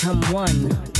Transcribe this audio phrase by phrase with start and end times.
[0.00, 0.97] become one.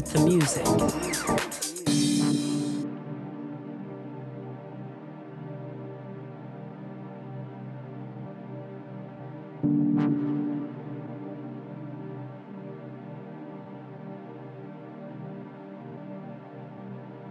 [0.00, 0.66] with the music.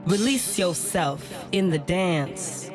[0.06, 2.70] Release yourself in the dance.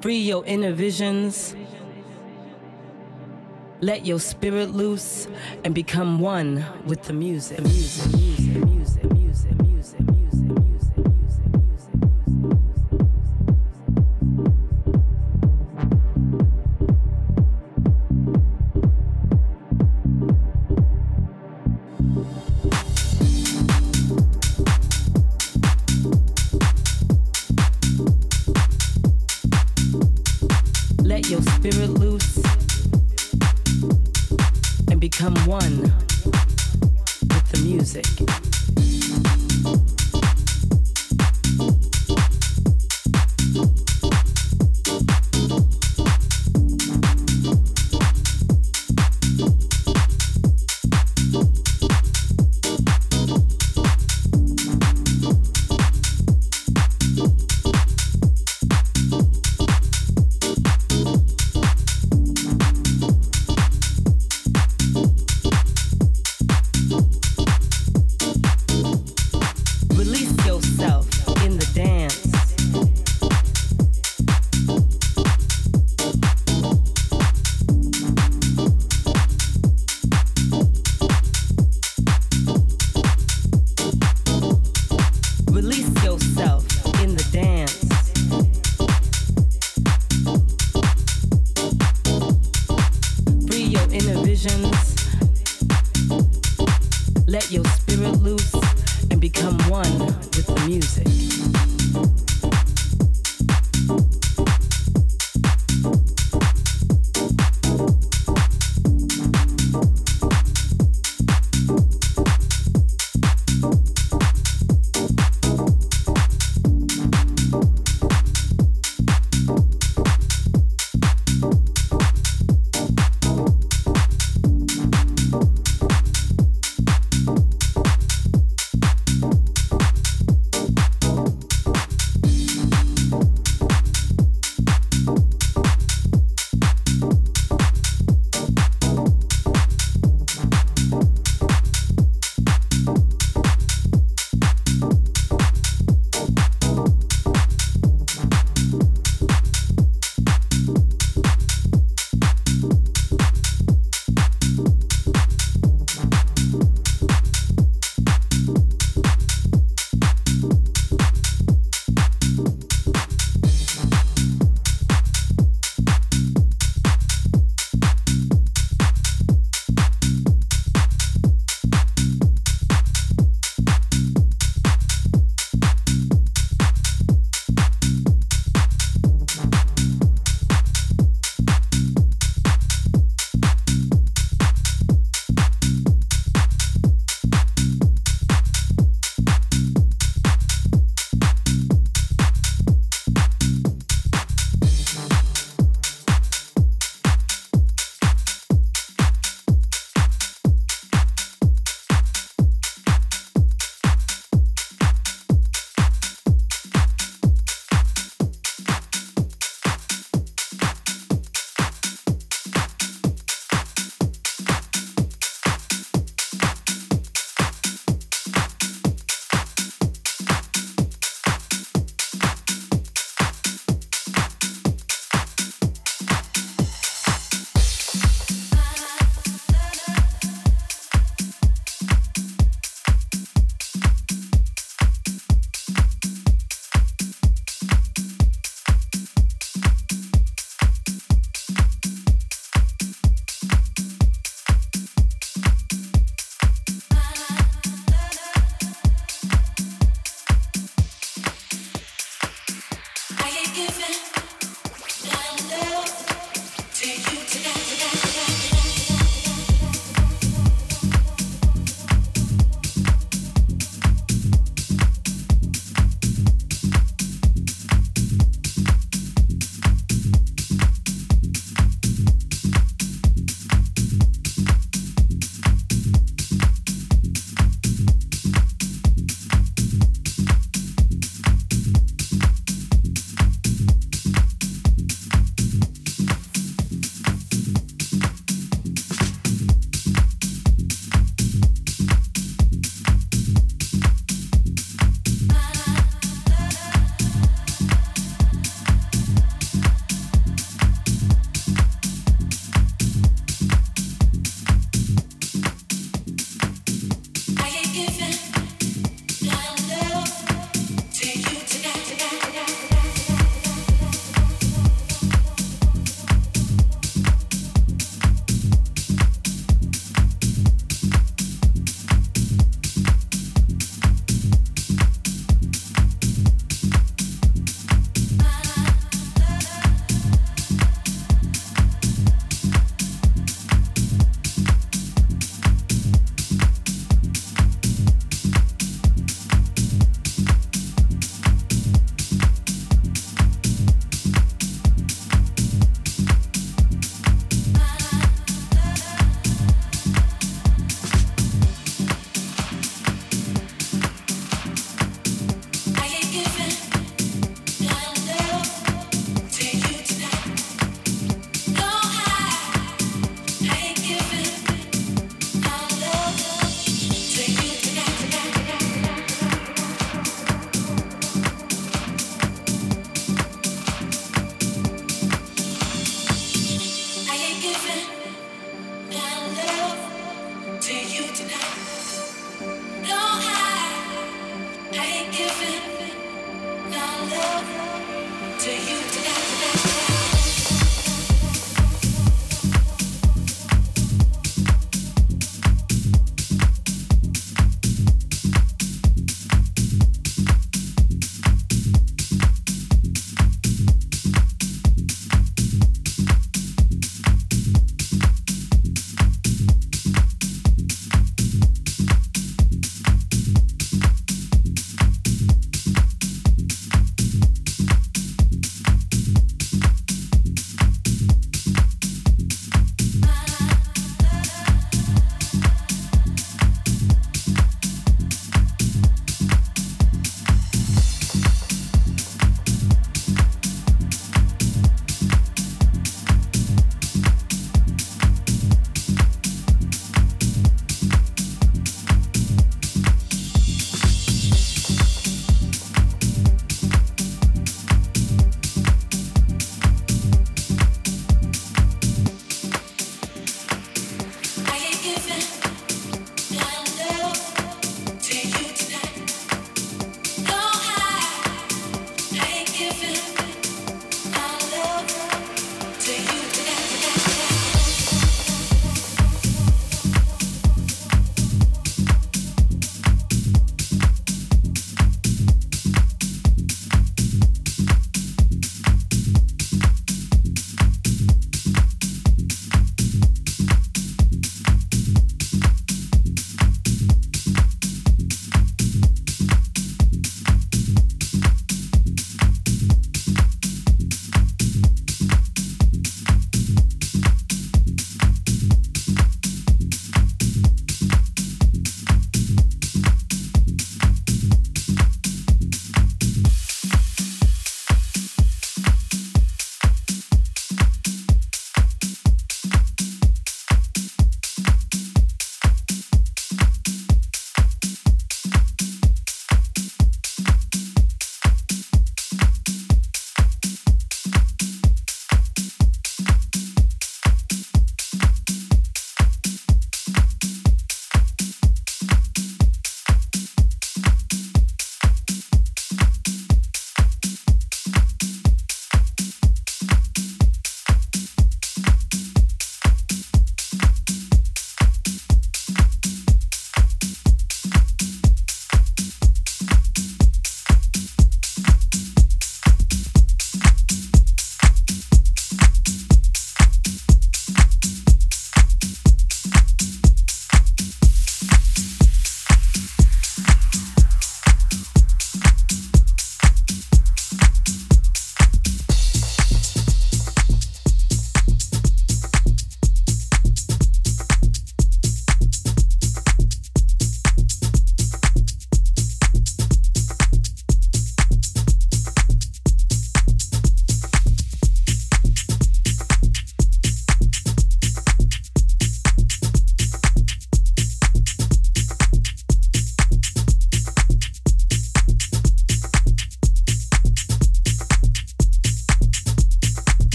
[0.00, 1.56] Free your inner visions.
[3.82, 5.26] Let your spirit loose
[5.64, 7.56] and become one with the music.
[7.56, 8.29] The music.